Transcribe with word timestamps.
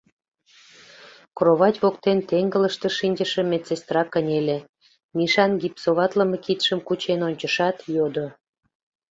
Кровать 1.37 1.81
воктен 1.83 2.19
теҥгылыште 2.29 2.87
шинчыше 2.97 3.41
медсестра 3.51 4.03
кынеле, 4.13 4.57
Мишан 5.17 5.51
гипсоватлыме 5.61 6.37
кидшым 6.45 6.79
кучен 6.87 7.19
ончышат, 7.27 7.77
йодо: 7.95 8.25